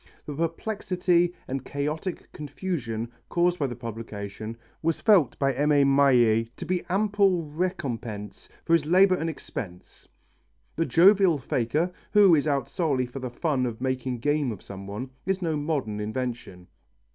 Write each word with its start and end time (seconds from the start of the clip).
The 0.25 0.33
perplexity 0.33 1.35
and 1.47 1.63
chaotic 1.63 2.31
confusion 2.31 3.11
caused 3.29 3.59
by 3.59 3.67
the 3.67 3.75
publication 3.75 4.57
was 4.81 4.99
felt 4.99 5.37
by 5.37 5.53
M. 5.53 5.71
A. 5.71 5.83
Maillet 5.83 6.47
to 6.57 6.65
be 6.65 6.83
ample 6.89 7.43
recompense 7.43 8.49
for 8.65 8.73
his 8.73 8.87
labour 8.87 9.13
and 9.13 9.29
expense. 9.29 10.07
The 10.75 10.87
jovial 10.87 11.37
faker, 11.37 11.91
who 12.13 12.33
is 12.33 12.47
out 12.47 12.67
solely 12.67 13.05
for 13.05 13.19
the 13.19 13.29
fun 13.29 13.67
of 13.67 13.79
making 13.79 14.21
game 14.21 14.51
of 14.51 14.63
some 14.63 14.87
one, 14.87 15.11
is 15.27 15.39
no 15.39 15.55
modern 15.55 15.99
invention. 15.99 16.65